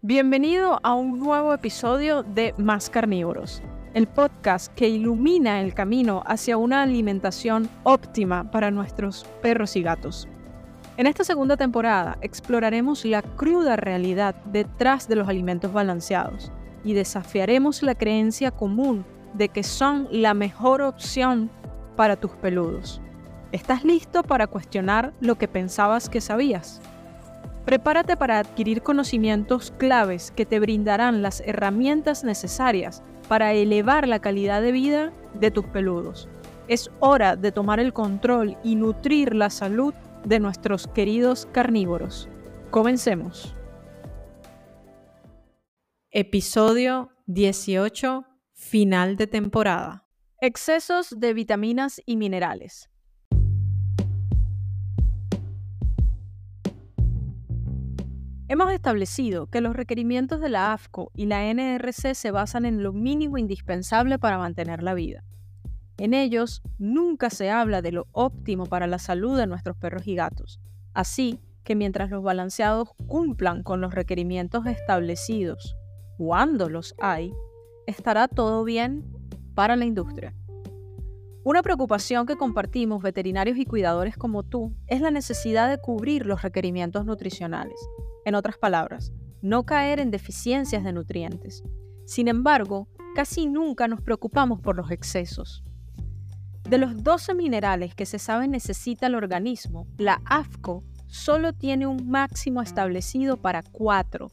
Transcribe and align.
Bienvenido 0.00 0.78
a 0.84 0.94
un 0.94 1.18
nuevo 1.18 1.52
episodio 1.52 2.22
de 2.22 2.54
Más 2.56 2.88
Carnívoros, 2.88 3.60
el 3.94 4.06
podcast 4.06 4.72
que 4.74 4.88
ilumina 4.88 5.60
el 5.60 5.74
camino 5.74 6.22
hacia 6.24 6.56
una 6.56 6.82
alimentación 6.82 7.68
óptima 7.82 8.48
para 8.48 8.70
nuestros 8.70 9.26
perros 9.42 9.74
y 9.74 9.82
gatos. 9.82 10.28
En 10.98 11.08
esta 11.08 11.24
segunda 11.24 11.56
temporada 11.56 12.16
exploraremos 12.20 13.04
la 13.04 13.22
cruda 13.22 13.74
realidad 13.74 14.36
detrás 14.44 15.08
de 15.08 15.16
los 15.16 15.28
alimentos 15.28 15.72
balanceados 15.72 16.52
y 16.84 16.92
desafiaremos 16.92 17.82
la 17.82 17.96
creencia 17.96 18.52
común 18.52 19.04
de 19.34 19.48
que 19.48 19.64
son 19.64 20.06
la 20.12 20.32
mejor 20.32 20.80
opción 20.80 21.50
para 21.96 22.14
tus 22.14 22.30
peludos. 22.36 23.00
¿Estás 23.50 23.82
listo 23.82 24.22
para 24.22 24.46
cuestionar 24.46 25.12
lo 25.18 25.34
que 25.38 25.48
pensabas 25.48 26.08
que 26.08 26.20
sabías? 26.20 26.80
Prepárate 27.68 28.16
para 28.16 28.38
adquirir 28.38 28.80
conocimientos 28.80 29.74
claves 29.76 30.30
que 30.30 30.46
te 30.46 30.58
brindarán 30.58 31.20
las 31.20 31.42
herramientas 31.42 32.24
necesarias 32.24 33.02
para 33.28 33.52
elevar 33.52 34.08
la 34.08 34.20
calidad 34.20 34.62
de 34.62 34.72
vida 34.72 35.12
de 35.34 35.50
tus 35.50 35.66
peludos. 35.66 36.30
Es 36.66 36.90
hora 36.98 37.36
de 37.36 37.52
tomar 37.52 37.78
el 37.78 37.92
control 37.92 38.56
y 38.64 38.74
nutrir 38.74 39.34
la 39.34 39.50
salud 39.50 39.92
de 40.24 40.40
nuestros 40.40 40.86
queridos 40.86 41.46
carnívoros. 41.52 42.30
Comencemos. 42.70 43.54
Episodio 46.10 47.10
18. 47.26 48.24
Final 48.54 49.18
de 49.18 49.26
temporada. 49.26 50.06
Excesos 50.40 51.20
de 51.20 51.34
vitaminas 51.34 52.00
y 52.06 52.16
minerales. 52.16 52.87
Hemos 58.50 58.72
establecido 58.72 59.48
que 59.48 59.60
los 59.60 59.76
requerimientos 59.76 60.40
de 60.40 60.48
la 60.48 60.72
AFCO 60.72 61.10
y 61.14 61.26
la 61.26 61.52
NRC 61.52 62.14
se 62.14 62.30
basan 62.30 62.64
en 62.64 62.82
lo 62.82 62.94
mínimo 62.94 63.36
indispensable 63.36 64.18
para 64.18 64.38
mantener 64.38 64.82
la 64.82 64.94
vida. 64.94 65.22
En 65.98 66.14
ellos 66.14 66.62
nunca 66.78 67.28
se 67.28 67.50
habla 67.50 67.82
de 67.82 67.92
lo 67.92 68.06
óptimo 68.12 68.64
para 68.64 68.86
la 68.86 68.98
salud 68.98 69.36
de 69.36 69.46
nuestros 69.46 69.76
perros 69.76 70.06
y 70.06 70.14
gatos, 70.14 70.60
así 70.94 71.40
que 71.62 71.74
mientras 71.74 72.08
los 72.08 72.22
balanceados 72.22 72.88
cumplan 73.06 73.62
con 73.62 73.82
los 73.82 73.92
requerimientos 73.92 74.64
establecidos, 74.64 75.76
cuando 76.16 76.70
los 76.70 76.94
hay, 76.98 77.34
estará 77.86 78.28
todo 78.28 78.64
bien 78.64 79.04
para 79.54 79.76
la 79.76 79.84
industria. 79.84 80.34
Una 81.44 81.62
preocupación 81.62 82.24
que 82.24 82.36
compartimos 82.36 83.02
veterinarios 83.02 83.58
y 83.58 83.66
cuidadores 83.66 84.16
como 84.16 84.42
tú 84.42 84.74
es 84.86 85.02
la 85.02 85.10
necesidad 85.10 85.68
de 85.68 85.78
cubrir 85.78 86.24
los 86.24 86.40
requerimientos 86.40 87.04
nutricionales 87.04 87.78
en 88.28 88.34
otras 88.34 88.58
palabras, 88.58 89.12
no 89.42 89.64
caer 89.64 90.00
en 90.00 90.10
deficiencias 90.10 90.84
de 90.84 90.92
nutrientes. 90.92 91.62
Sin 92.04 92.28
embargo, 92.28 92.88
casi 93.14 93.46
nunca 93.46 93.88
nos 93.88 94.00
preocupamos 94.00 94.60
por 94.60 94.76
los 94.76 94.90
excesos. 94.90 95.64
De 96.68 96.78
los 96.78 97.02
12 97.02 97.34
minerales 97.34 97.94
que 97.94 98.06
se 98.06 98.18
sabe 98.18 98.46
necesita 98.46 99.06
el 99.06 99.14
organismo, 99.14 99.86
la 99.96 100.20
AFCO 100.26 100.84
solo 101.06 101.52
tiene 101.52 101.86
un 101.86 102.08
máximo 102.08 102.60
establecido 102.60 103.38
para 103.38 103.62
4 103.62 104.30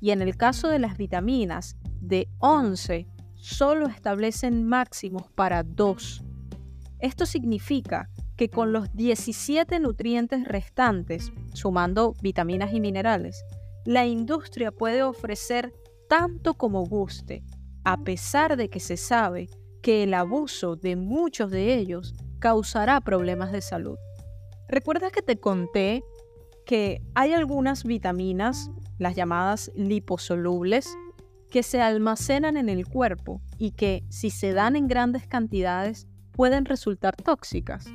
y 0.00 0.10
en 0.10 0.22
el 0.22 0.36
caso 0.36 0.68
de 0.68 0.78
las 0.78 0.96
vitaminas, 0.96 1.76
de 2.00 2.28
11 2.38 3.08
solo 3.34 3.86
establecen 3.86 4.66
máximos 4.66 5.30
para 5.34 5.62
2. 5.62 6.24
Esto 7.00 7.26
significa 7.26 8.10
que 8.38 8.48
con 8.48 8.72
los 8.72 8.94
17 8.94 9.80
nutrientes 9.80 10.46
restantes, 10.46 11.32
sumando 11.52 12.14
vitaminas 12.22 12.72
y 12.72 12.80
minerales, 12.80 13.44
la 13.84 14.06
industria 14.06 14.70
puede 14.70 15.02
ofrecer 15.02 15.74
tanto 16.08 16.54
como 16.54 16.86
guste, 16.86 17.42
a 17.84 18.04
pesar 18.04 18.56
de 18.56 18.70
que 18.70 18.78
se 18.78 18.96
sabe 18.96 19.48
que 19.82 20.04
el 20.04 20.14
abuso 20.14 20.76
de 20.76 20.94
muchos 20.94 21.50
de 21.50 21.74
ellos 21.74 22.14
causará 22.38 23.00
problemas 23.00 23.50
de 23.50 23.60
salud. 23.60 23.98
¿Recuerdas 24.68 25.10
que 25.10 25.22
te 25.22 25.40
conté 25.40 26.04
que 26.64 27.02
hay 27.16 27.32
algunas 27.32 27.82
vitaminas, 27.82 28.70
las 28.98 29.16
llamadas 29.16 29.72
liposolubles, 29.74 30.96
que 31.50 31.64
se 31.64 31.80
almacenan 31.80 32.56
en 32.56 32.68
el 32.68 32.86
cuerpo 32.86 33.40
y 33.58 33.72
que 33.72 34.04
si 34.10 34.30
se 34.30 34.52
dan 34.52 34.76
en 34.76 34.86
grandes 34.86 35.26
cantidades 35.26 36.06
pueden 36.30 36.66
resultar 36.66 37.16
tóxicas? 37.16 37.86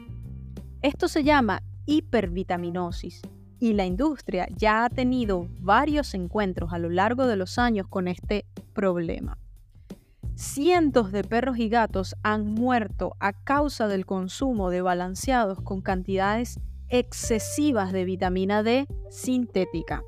Esto 0.84 1.08
se 1.08 1.24
llama 1.24 1.64
hipervitaminosis 1.86 3.22
y 3.58 3.72
la 3.72 3.86
industria 3.86 4.50
ya 4.54 4.84
ha 4.84 4.90
tenido 4.90 5.48
varios 5.62 6.14
encuentros 6.14 6.74
a 6.74 6.78
lo 6.78 6.90
largo 6.90 7.26
de 7.26 7.38
los 7.38 7.58
años 7.58 7.88
con 7.88 8.10
este 8.10 8.46
problema. 8.74 9.38
Cientos 10.36 11.14
de 11.14 11.24
perros 11.24 11.58
y 11.58 11.70
gatos 11.70 12.18
han 12.22 12.48
muerto 12.48 13.16
a 13.22 13.32
causa 13.32 13.88
del 13.88 14.06
consumo 14.06 14.70
de 14.70 14.82
balanceados 14.82 15.62
con 15.62 15.82
cantidades 15.82 16.60
excesivas 16.90 17.94
de 17.94 18.04
vitamina 18.04 18.62
D 18.62 18.86
sintética. 19.10 20.04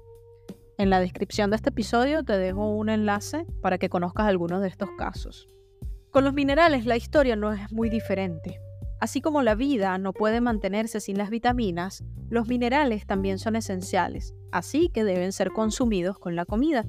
En 0.77 0.89
la 0.89 0.99
descripción 0.99 1.51
de 1.51 1.55
este 1.55 1.69
episodio 1.69 2.25
te 2.25 2.37
dejo 2.37 2.67
un 2.67 2.89
enlace 2.89 3.45
para 3.61 3.77
que 3.77 3.87
conozcas 3.87 4.27
algunos 4.27 4.61
de 4.61 4.67
estos 4.67 4.89
casos. 4.97 5.47
Con 6.11 6.25
los 6.25 6.33
minerales 6.33 6.85
la 6.85 6.97
historia 6.97 7.37
no 7.37 7.53
es 7.53 7.71
muy 7.71 7.89
diferente. 7.89 8.59
Así 8.99 9.21
como 9.21 9.41
la 9.41 9.55
vida 9.55 9.97
no 9.97 10.13
puede 10.13 10.41
mantenerse 10.41 10.99
sin 10.99 11.17
las 11.17 11.29
vitaminas, 11.29 12.03
los 12.29 12.47
minerales 12.47 13.05
también 13.05 13.39
son 13.39 13.55
esenciales, 13.55 14.33
así 14.51 14.89
que 14.89 15.03
deben 15.03 15.31
ser 15.31 15.51
consumidos 15.51 16.17
con 16.17 16.35
la 16.35 16.45
comida. 16.45 16.85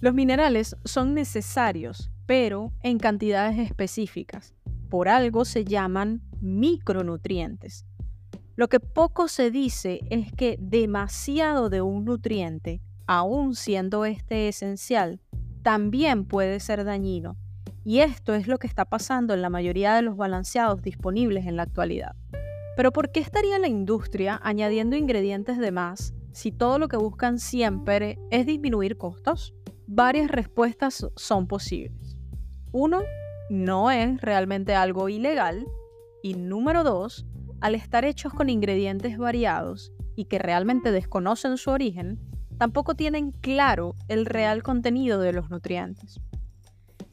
Los 0.00 0.12
minerales 0.12 0.76
son 0.84 1.14
necesarios, 1.14 2.10
pero 2.26 2.72
en 2.82 2.98
cantidades 2.98 3.58
específicas. 3.58 4.54
Por 4.90 5.08
algo 5.08 5.44
se 5.44 5.64
llaman 5.64 6.22
micronutrientes. 6.40 7.86
Lo 8.56 8.68
que 8.68 8.80
poco 8.80 9.28
se 9.28 9.50
dice 9.50 10.00
es 10.10 10.32
que 10.32 10.56
demasiado 10.60 11.70
de 11.70 11.80
un 11.82 12.04
nutriente, 12.04 12.80
aun 13.06 13.54
siendo 13.54 14.04
este 14.04 14.48
esencial, 14.48 15.20
también 15.62 16.24
puede 16.24 16.60
ser 16.60 16.84
dañino 16.84 17.36
y 17.86 18.00
esto 18.00 18.34
es 18.34 18.48
lo 18.48 18.58
que 18.58 18.66
está 18.66 18.84
pasando 18.84 19.32
en 19.32 19.42
la 19.42 19.48
mayoría 19.48 19.94
de 19.94 20.02
los 20.02 20.16
balanceados 20.16 20.82
disponibles 20.82 21.46
en 21.46 21.54
la 21.54 21.62
actualidad. 21.62 22.16
Pero 22.76 22.92
¿por 22.92 23.12
qué 23.12 23.20
estaría 23.20 23.60
la 23.60 23.68
industria 23.68 24.40
añadiendo 24.42 24.96
ingredientes 24.96 25.56
de 25.56 25.70
más 25.70 26.12
si 26.32 26.50
todo 26.50 26.80
lo 26.80 26.88
que 26.88 26.96
buscan 26.96 27.38
siempre 27.38 28.18
es 28.32 28.44
disminuir 28.44 28.96
costos? 28.96 29.54
Varias 29.86 30.32
respuestas 30.32 31.06
son 31.14 31.46
posibles. 31.46 32.18
Uno, 32.72 33.02
no 33.50 33.92
es 33.92 34.20
realmente 34.20 34.74
algo 34.74 35.08
ilegal. 35.08 35.64
Y 36.24 36.34
número 36.34 36.82
dos, 36.82 37.24
al 37.60 37.76
estar 37.76 38.04
hechos 38.04 38.34
con 38.34 38.50
ingredientes 38.50 39.16
variados 39.16 39.92
y 40.16 40.24
que 40.24 40.40
realmente 40.40 40.90
desconocen 40.90 41.56
su 41.56 41.70
origen, 41.70 42.18
tampoco 42.58 42.96
tienen 42.96 43.30
claro 43.30 43.94
el 44.08 44.26
real 44.26 44.64
contenido 44.64 45.20
de 45.20 45.32
los 45.32 45.50
nutrientes. 45.50 46.20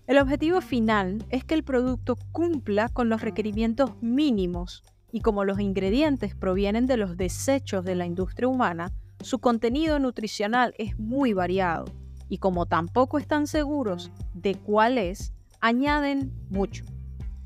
El 0.06 0.18
objetivo 0.18 0.60
final 0.60 1.24
es 1.30 1.46
que 1.46 1.54
el 1.54 1.64
producto 1.64 2.18
cumpla 2.34 2.90
con 2.90 3.08
los 3.08 3.22
requerimientos 3.22 3.92
mínimos 4.02 4.84
y 5.14 5.22
como 5.22 5.46
los 5.46 5.62
ingredientes 5.62 6.36
provienen 6.36 6.88
de 6.88 6.98
los 6.98 7.16
desechos 7.16 7.86
de 7.86 7.96
la 7.96 8.06
industria 8.06 8.50
humana, 8.50 8.92
su 9.22 9.40
contenido 9.40 10.00
nutricional 10.00 10.74
es 10.78 11.00
muy 11.00 11.32
variado 11.32 11.86
y 12.28 12.40
como 12.40 12.66
tampoco 12.66 13.18
están 13.18 13.48
seguros 13.48 14.12
de 14.34 14.56
cuál 14.56 14.98
es, 14.98 15.34
añaden 15.62 16.34
mucho. 16.50 16.84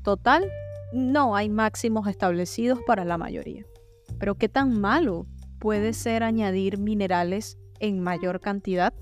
Total, 0.02 0.50
no 0.92 1.36
hay 1.36 1.48
máximos 1.50 2.08
establecidos 2.08 2.80
para 2.86 3.04
la 3.04 3.18
mayoría. 3.18 3.64
Pero 4.18 4.34
¿qué 4.34 4.48
tan 4.48 4.80
malo 4.80 5.26
puede 5.60 5.92
ser 5.92 6.24
añadir 6.24 6.78
minerales 6.78 7.56
en 7.78 8.00
mayor 8.00 8.40
cantidad? 8.40 8.92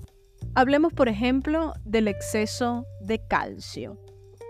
Hablemos, 0.55 0.93
por 0.93 1.07
ejemplo, 1.07 1.73
del 1.85 2.07
exceso 2.07 2.85
de 3.01 3.25
calcio. 3.27 3.99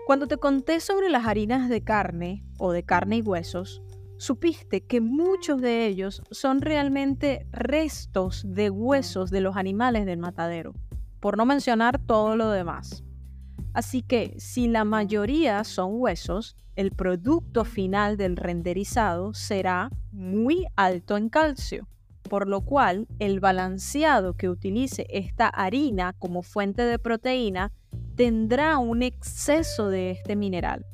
Cuando 0.06 0.26
te 0.26 0.38
conté 0.38 0.80
sobre 0.80 1.10
las 1.10 1.26
harinas 1.26 1.68
de 1.68 1.84
carne 1.84 2.44
o 2.58 2.72
de 2.72 2.82
carne 2.82 3.18
y 3.18 3.22
huesos, 3.22 3.82
supiste 4.16 4.86
que 4.86 5.00
muchos 5.00 5.60
de 5.60 5.86
ellos 5.86 6.22
son 6.30 6.60
realmente 6.62 7.46
restos 7.52 8.42
de 8.46 8.70
huesos 8.70 9.30
de 9.30 9.42
los 9.42 9.56
animales 9.56 10.06
del 10.06 10.18
matadero, 10.18 10.72
por 11.20 11.36
no 11.36 11.44
mencionar 11.44 11.98
todo 11.98 12.36
lo 12.36 12.50
demás. 12.50 13.04
Así 13.74 14.02
que 14.02 14.34
si 14.38 14.66
la 14.66 14.84
mayoría 14.84 15.62
son 15.62 15.90
huesos, 15.92 16.56
el 16.74 16.90
producto 16.92 17.64
final 17.64 18.16
del 18.16 18.36
renderizado 18.36 19.34
será 19.34 19.90
muy 20.10 20.66
alto 20.74 21.16
en 21.16 21.28
calcio 21.28 21.86
por 22.28 22.48
lo 22.48 22.60
cual 22.62 23.06
el 23.18 23.40
balanceado 23.40 24.34
que 24.34 24.48
utilice 24.48 25.06
esta 25.10 25.48
harina 25.48 26.14
como 26.18 26.42
fuente 26.42 26.82
de 26.82 26.98
proteína 26.98 27.72
tendrá 28.16 28.78
un 28.78 29.02
exceso 29.02 29.88
de 29.88 30.10
este 30.10 30.36
mineral. 30.36 30.84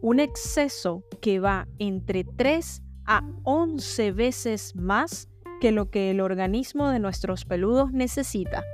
Un 0.00 0.20
exceso 0.20 1.04
que 1.20 1.40
va 1.40 1.66
entre 1.78 2.24
3 2.24 2.82
a 3.06 3.22
11 3.44 4.12
veces 4.12 4.76
más 4.76 5.28
que 5.60 5.72
lo 5.72 5.90
que 5.90 6.10
el 6.10 6.20
organismo 6.20 6.90
de 6.90 7.00
nuestros 7.00 7.44
peludos 7.44 7.92
necesita. 7.92 8.64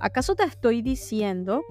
¿Acaso 0.00 0.34
te 0.34 0.44
estoy 0.44 0.82
diciendo 0.82 1.62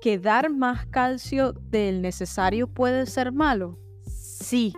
que 0.00 0.18
dar 0.18 0.50
más 0.50 0.86
calcio 0.86 1.52
del 1.52 2.02
necesario 2.02 2.68
puede 2.68 3.06
ser 3.06 3.32
malo? 3.32 3.78
Sí. 4.06 4.72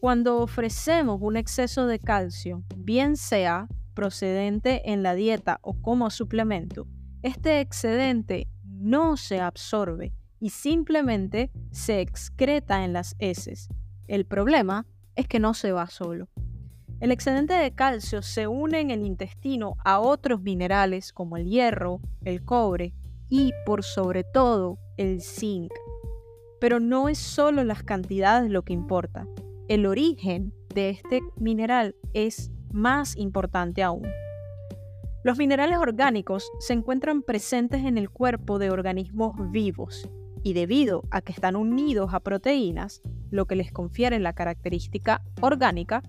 Cuando 0.00 0.38
ofrecemos 0.38 1.18
un 1.20 1.36
exceso 1.36 1.86
de 1.86 1.98
calcio, 1.98 2.64
bien 2.74 3.18
sea 3.18 3.68
procedente 3.92 4.90
en 4.90 5.02
la 5.02 5.14
dieta 5.14 5.58
o 5.60 5.74
como 5.74 6.08
suplemento, 6.08 6.86
este 7.22 7.60
excedente 7.60 8.48
no 8.64 9.18
se 9.18 9.40
absorbe 9.42 10.14
y 10.40 10.50
simplemente 10.50 11.50
se 11.70 12.00
excreta 12.00 12.82
en 12.82 12.94
las 12.94 13.14
heces. 13.18 13.68
El 14.08 14.24
problema 14.24 14.86
es 15.16 15.28
que 15.28 15.38
no 15.38 15.52
se 15.52 15.70
va 15.70 15.86
solo. 15.88 16.30
El 17.00 17.12
excedente 17.12 17.52
de 17.52 17.74
calcio 17.74 18.22
se 18.22 18.46
une 18.46 18.80
en 18.80 18.90
el 18.90 19.04
intestino 19.04 19.76
a 19.84 20.00
otros 20.00 20.40
minerales 20.40 21.12
como 21.12 21.36
el 21.36 21.44
hierro, 21.44 22.00
el 22.24 22.42
cobre 22.42 22.94
y 23.28 23.52
por 23.66 23.84
sobre 23.84 24.24
todo 24.24 24.78
el 24.96 25.20
zinc. 25.20 25.70
Pero 26.58 26.80
no 26.80 27.10
es 27.10 27.18
solo 27.18 27.64
las 27.64 27.82
cantidades 27.82 28.50
lo 28.50 28.62
que 28.62 28.72
importa. 28.72 29.26
El 29.70 29.86
origen 29.86 30.52
de 30.74 30.90
este 30.90 31.20
mineral 31.36 31.94
es 32.12 32.50
más 32.72 33.16
importante 33.16 33.84
aún. 33.84 34.04
Los 35.22 35.38
minerales 35.38 35.78
orgánicos 35.78 36.50
se 36.58 36.72
encuentran 36.72 37.22
presentes 37.22 37.84
en 37.84 37.96
el 37.96 38.10
cuerpo 38.10 38.58
de 38.58 38.70
organismos 38.70 39.36
vivos 39.52 40.10
y 40.42 40.54
debido 40.54 41.04
a 41.12 41.20
que 41.20 41.30
están 41.30 41.54
unidos 41.54 42.12
a 42.14 42.18
proteínas, 42.18 43.00
lo 43.30 43.46
que 43.46 43.54
les 43.54 43.70
confiere 43.70 44.18
la 44.18 44.32
característica 44.32 45.22
orgánica, 45.40 46.02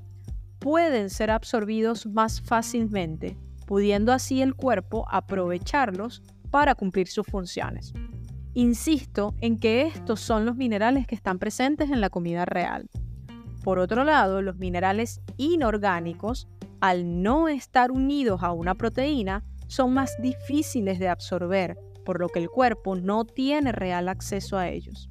pueden 0.58 1.12
ser 1.12 1.30
absorbidos 1.30 2.08
más 2.08 2.42
fácilmente, 2.42 3.38
pudiendo 3.68 4.12
así 4.12 4.42
el 4.42 4.56
cuerpo 4.56 5.06
aprovecharlos 5.12 6.24
para 6.50 6.74
cumplir 6.74 7.08
sus 7.08 7.28
funciones. 7.28 7.94
Insisto 8.56 9.36
en 9.40 9.60
que 9.60 9.84
estos 9.84 10.20
son 10.20 10.48
los 10.48 10.56
minerales 10.56 11.06
que 11.06 11.14
están 11.14 11.38
presentes 11.38 11.92
en 11.92 12.02
la 12.02 12.10
comida 12.10 12.46
real. 12.46 12.90
Por 13.64 13.80
otro 13.80 14.04
lado, 14.04 14.42
los 14.42 14.58
minerales 14.58 15.22
inorgánicos, 15.38 16.48
al 16.80 17.22
no 17.22 17.48
estar 17.48 17.92
unidos 17.92 18.42
a 18.44 18.52
una 18.52 18.76
proteína, 18.76 19.44
son 19.68 19.94
más 19.94 20.16
difíciles 20.22 21.00
de 21.00 21.10
absorber, 21.10 21.78
por 22.04 22.20
lo 22.20 22.30
que 22.30 22.40
el 22.40 22.50
cuerpo 22.50 22.96
no 22.96 23.24
tiene 23.26 23.72
real 23.72 24.10
acceso 24.10 24.58
a 24.58 24.68
ellos. 24.70 25.10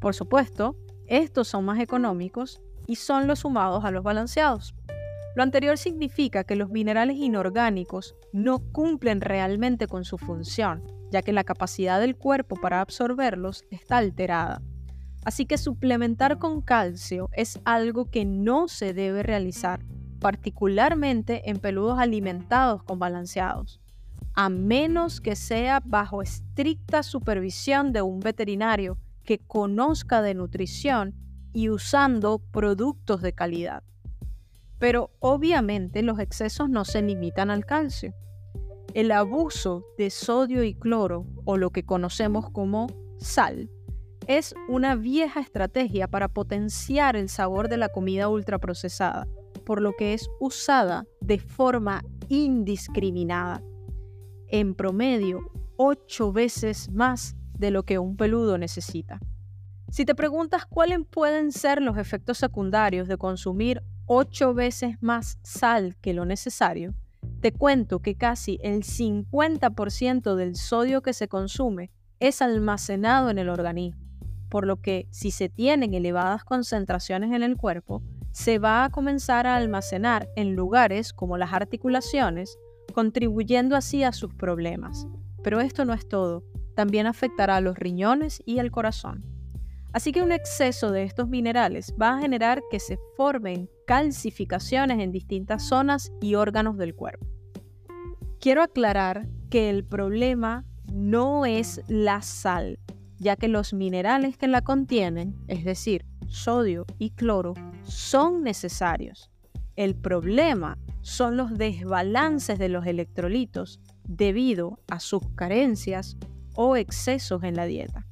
Por 0.00 0.14
supuesto, 0.14 0.76
estos 1.06 1.48
son 1.48 1.64
más 1.64 1.80
económicos 1.80 2.60
y 2.86 2.96
son 2.96 3.26
los 3.26 3.40
sumados 3.40 3.84
a 3.84 3.90
los 3.90 4.04
balanceados. 4.04 4.74
Lo 5.34 5.42
anterior 5.42 5.78
significa 5.78 6.44
que 6.44 6.56
los 6.56 6.70
minerales 6.70 7.16
inorgánicos 7.16 8.14
no 8.32 8.58
cumplen 8.72 9.20
realmente 9.20 9.86
con 9.86 10.04
su 10.04 10.18
función, 10.18 10.82
ya 11.10 11.22
que 11.22 11.32
la 11.32 11.44
capacidad 11.44 12.00
del 12.00 12.16
cuerpo 12.16 12.56
para 12.56 12.80
absorberlos 12.80 13.64
está 13.70 13.98
alterada. 13.98 14.60
Así 15.28 15.44
que 15.44 15.58
suplementar 15.58 16.38
con 16.38 16.62
calcio 16.62 17.28
es 17.34 17.60
algo 17.66 18.10
que 18.10 18.24
no 18.24 18.66
se 18.66 18.94
debe 18.94 19.22
realizar, 19.22 19.84
particularmente 20.20 21.50
en 21.50 21.58
peludos 21.58 21.98
alimentados 21.98 22.82
con 22.82 22.98
balanceados, 22.98 23.78
a 24.32 24.48
menos 24.48 25.20
que 25.20 25.36
sea 25.36 25.82
bajo 25.84 26.22
estricta 26.22 27.02
supervisión 27.02 27.92
de 27.92 28.00
un 28.00 28.20
veterinario 28.20 28.96
que 29.22 29.38
conozca 29.38 30.22
de 30.22 30.32
nutrición 30.32 31.14
y 31.52 31.68
usando 31.68 32.38
productos 32.38 33.20
de 33.20 33.34
calidad. 33.34 33.82
Pero 34.78 35.10
obviamente 35.18 36.00
los 36.00 36.20
excesos 36.20 36.70
no 36.70 36.86
se 36.86 37.02
limitan 37.02 37.50
al 37.50 37.66
calcio. 37.66 38.14
El 38.94 39.12
abuso 39.12 39.84
de 39.98 40.08
sodio 40.08 40.64
y 40.64 40.72
cloro, 40.72 41.26
o 41.44 41.58
lo 41.58 41.68
que 41.68 41.84
conocemos 41.84 42.48
como 42.48 42.86
sal, 43.18 43.68
es 44.28 44.54
una 44.68 44.94
vieja 44.94 45.40
estrategia 45.40 46.06
para 46.06 46.28
potenciar 46.28 47.16
el 47.16 47.30
sabor 47.30 47.70
de 47.70 47.78
la 47.78 47.88
comida 47.88 48.28
ultraprocesada, 48.28 49.26
por 49.64 49.80
lo 49.80 49.94
que 49.94 50.12
es 50.12 50.28
usada 50.38 51.06
de 51.22 51.38
forma 51.38 52.04
indiscriminada. 52.28 53.62
En 54.48 54.74
promedio, 54.74 55.40
ocho 55.76 56.30
veces 56.30 56.90
más 56.90 57.36
de 57.58 57.70
lo 57.70 57.84
que 57.84 57.98
un 57.98 58.16
peludo 58.16 58.58
necesita. 58.58 59.18
Si 59.90 60.04
te 60.04 60.14
preguntas 60.14 60.66
cuáles 60.66 61.00
pueden 61.10 61.50
ser 61.50 61.80
los 61.80 61.96
efectos 61.96 62.36
secundarios 62.36 63.08
de 63.08 63.16
consumir 63.16 63.82
8 64.04 64.52
veces 64.52 64.96
más 65.00 65.38
sal 65.42 65.96
que 66.02 66.12
lo 66.12 66.26
necesario, 66.26 66.94
te 67.40 67.52
cuento 67.52 68.00
que 68.00 68.14
casi 68.14 68.58
el 68.62 68.82
50% 68.82 70.34
del 70.34 70.56
sodio 70.56 71.00
que 71.00 71.14
se 71.14 71.28
consume 71.28 71.90
es 72.20 72.42
almacenado 72.42 73.30
en 73.30 73.38
el 73.38 73.48
organismo, 73.48 74.07
por 74.48 74.66
lo 74.66 74.80
que 74.80 75.06
si 75.10 75.30
se 75.30 75.48
tienen 75.48 75.94
elevadas 75.94 76.44
concentraciones 76.44 77.32
en 77.32 77.42
el 77.42 77.56
cuerpo, 77.56 78.02
se 78.32 78.58
va 78.58 78.84
a 78.84 78.90
comenzar 78.90 79.46
a 79.46 79.56
almacenar 79.56 80.28
en 80.36 80.54
lugares 80.54 81.12
como 81.12 81.36
las 81.38 81.52
articulaciones, 81.52 82.58
contribuyendo 82.94 83.76
así 83.76 84.04
a 84.04 84.12
sus 84.12 84.34
problemas. 84.34 85.06
Pero 85.42 85.60
esto 85.60 85.84
no 85.84 85.92
es 85.92 86.08
todo, 86.08 86.44
también 86.74 87.06
afectará 87.06 87.56
a 87.56 87.60
los 87.60 87.76
riñones 87.78 88.42
y 88.46 88.58
el 88.58 88.70
corazón. 88.70 89.24
Así 89.92 90.12
que 90.12 90.22
un 90.22 90.32
exceso 90.32 90.92
de 90.92 91.02
estos 91.02 91.28
minerales 91.28 91.94
va 92.00 92.10
a 92.10 92.20
generar 92.20 92.62
que 92.70 92.78
se 92.78 92.98
formen 93.16 93.68
calcificaciones 93.86 94.98
en 95.00 95.12
distintas 95.12 95.66
zonas 95.66 96.12
y 96.20 96.34
órganos 96.34 96.76
del 96.76 96.94
cuerpo. 96.94 97.26
Quiero 98.38 98.62
aclarar 98.62 99.26
que 99.50 99.70
el 99.70 99.84
problema 99.84 100.64
no 100.92 101.46
es 101.46 101.80
la 101.88 102.22
sal, 102.22 102.78
ya 103.18 103.36
que 103.36 103.48
los 103.48 103.72
minerales 103.72 104.36
que 104.36 104.48
la 104.48 104.62
contienen, 104.62 105.36
es 105.48 105.64
decir, 105.64 106.04
sodio 106.28 106.86
y 106.98 107.10
cloro, 107.10 107.54
son 107.82 108.42
necesarios. 108.42 109.30
El 109.76 109.94
problema 109.94 110.78
son 111.02 111.36
los 111.36 111.56
desbalances 111.56 112.58
de 112.58 112.68
los 112.68 112.86
electrolitos 112.86 113.80
debido 114.04 114.80
a 114.88 115.00
sus 115.00 115.22
carencias 115.34 116.16
o 116.54 116.76
excesos 116.76 117.44
en 117.44 117.54
la 117.54 117.66
dieta. 117.66 118.04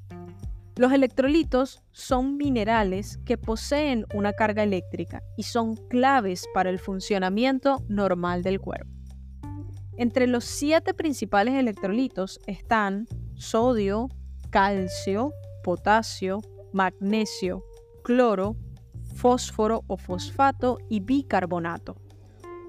Los 0.77 0.93
electrolitos 0.93 1.83
son 1.91 2.37
minerales 2.37 3.19
que 3.25 3.39
poseen 3.39 4.05
una 4.15 4.35
carga 4.35 4.63
eléctrica 4.63 5.23
y 5.37 5.45
son 5.45 5.75
claves 5.89 6.47
para 6.53 6.69
el 6.69 6.79
funcionamiento 6.79 7.83
normal 7.89 8.43
del 8.43 8.61
cuerpo. 8.61 8.93
Entre 9.97 10.27
los 10.27 10.45
siete 10.45 10.93
principales 10.93 11.55
electrolitos 11.55 12.39
están 12.47 13.09
sodio, 13.35 14.11
calcio, 14.57 15.35
potasio, 15.63 16.41
magnesio, 16.73 17.63
cloro, 18.03 18.57
fósforo 19.15 19.85
o 19.87 19.99
fosfato 19.99 20.79
y 20.89 21.01
bicarbonato. 21.01 22.01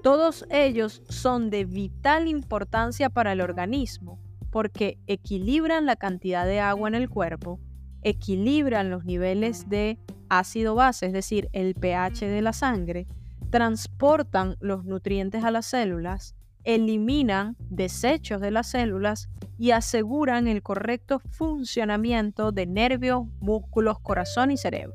Todos 0.02 0.44
ellos 0.50 1.02
son 1.08 1.48
de 1.48 1.64
vital 1.64 2.28
importancia 2.28 3.08
para 3.08 3.32
el 3.32 3.40
organismo 3.40 4.20
porque 4.50 4.98
equilibran 5.06 5.86
la 5.86 5.96
cantidad 5.96 6.44
de 6.44 6.60
agua 6.60 6.88
en 6.88 6.94
el 6.94 7.08
cuerpo 7.08 7.58
equilibran 8.02 8.90
los 8.90 9.06
niveles 9.06 9.70
de 9.70 9.98
ácido 10.28 10.74
base, 10.74 11.06
es 11.06 11.14
decir, 11.14 11.48
el 11.54 11.74
pH 11.74 12.26
de 12.26 12.42
la 12.42 12.52
sangre, 12.52 13.06
transportan 13.48 14.56
los 14.60 14.84
nutrientes 14.84 15.42
a 15.42 15.50
las 15.50 15.64
células, 15.64 16.34
eliminan 16.68 17.56
desechos 17.70 18.42
de 18.42 18.50
las 18.50 18.66
células 18.66 19.30
y 19.56 19.70
aseguran 19.70 20.46
el 20.46 20.62
correcto 20.62 21.18
funcionamiento 21.30 22.52
de 22.52 22.66
nervios, 22.66 23.22
músculos, 23.40 23.98
corazón 24.00 24.50
y 24.50 24.58
cerebro. 24.58 24.94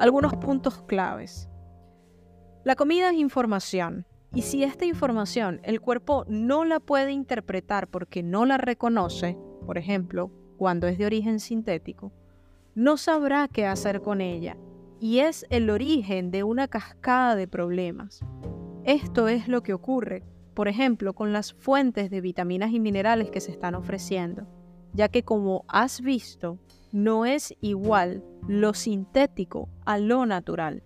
Algunos 0.00 0.34
puntos 0.36 0.82
claves. 0.84 1.50
La 2.64 2.76
comida 2.76 3.10
es 3.10 3.18
información. 3.18 4.06
Y 4.34 4.40
si 4.40 4.64
esta 4.64 4.86
información 4.86 5.60
el 5.64 5.82
cuerpo 5.82 6.24
no 6.28 6.64
la 6.64 6.80
puede 6.80 7.12
interpretar 7.12 7.88
porque 7.88 8.22
no 8.22 8.46
la 8.46 8.56
reconoce, 8.56 9.36
por 9.66 9.76
ejemplo, 9.76 10.30
cuando 10.56 10.86
es 10.86 10.96
de 10.96 11.04
origen 11.04 11.40
sintético, 11.40 12.10
no 12.74 12.96
sabrá 12.96 13.48
qué 13.48 13.66
hacer 13.66 14.00
con 14.00 14.20
ella 14.20 14.56
y 15.00 15.18
es 15.18 15.46
el 15.50 15.68
origen 15.68 16.30
de 16.30 16.42
una 16.42 16.68
cascada 16.68 17.36
de 17.36 17.48
problemas. 17.48 18.20
Esto 18.84 19.28
es 19.28 19.48
lo 19.48 19.62
que 19.62 19.74
ocurre, 19.74 20.22
por 20.54 20.68
ejemplo, 20.68 21.12
con 21.12 21.32
las 21.32 21.52
fuentes 21.52 22.10
de 22.10 22.20
vitaminas 22.20 22.72
y 22.72 22.80
minerales 22.80 23.30
que 23.30 23.40
se 23.40 23.50
están 23.50 23.74
ofreciendo, 23.74 24.46
ya 24.92 25.08
que 25.08 25.22
como 25.22 25.64
has 25.68 26.00
visto, 26.00 26.58
no 26.92 27.26
es 27.26 27.54
igual 27.60 28.22
lo 28.46 28.74
sintético 28.74 29.68
a 29.84 29.98
lo 29.98 30.24
natural. 30.26 30.82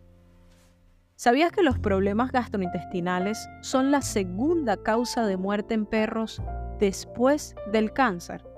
¿Sabías 1.14 1.52
que 1.52 1.62
los 1.62 1.78
problemas 1.78 2.33
gastrointestinales 2.33 3.49
son 3.62 3.90
la 3.90 4.02
segunda 4.02 4.76
causa 4.76 5.26
de 5.26 5.37
muerte 5.37 5.75
en 5.75 5.87
perros 5.87 6.43
después 6.78 7.55
del 7.73 7.93
cáncer? 7.93 8.56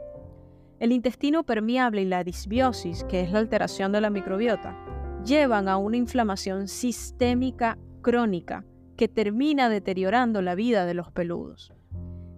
El 0.81 0.93
intestino 0.93 1.43
permeable 1.45 2.03
y 2.03 2.05
la 2.05 2.23
disbiosis, 2.23 3.03
que 3.05 3.21
es 3.21 3.33
la 3.33 3.41
alteración 3.41 3.91
de 3.91 4.01
la 4.01 4.11
microbiota, 4.11 4.77
llevan 5.25 5.69
a 5.69 5.77
una 5.77 5.97
inflamación 5.97 6.69
sistémica 6.69 7.77
crónica 8.01 8.65
que 8.97 9.09
termina 9.09 9.69
deteriorando 9.69 10.41
la 10.41 10.55
vida 10.55 10.87
de 10.87 10.95
los 10.95 11.11
peludos. 11.11 11.73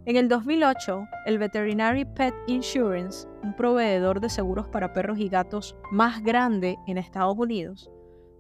En 0.06 0.16
el 0.16 0.28
2008, 0.28 1.06
el 1.26 1.38
Veterinary 1.38 2.06
Pet 2.06 2.35
Insurance, 2.47 3.28
un 3.42 3.54
proveedor 3.54 4.20
de 4.20 4.30
seguros 4.30 4.66
para 4.68 4.94
perros 4.94 5.18
y 5.18 5.28
gatos 5.28 5.76
más 5.92 6.23
grande 6.23 6.78
en 6.87 6.97
Estados 6.97 7.37
Unidos, 7.37 7.90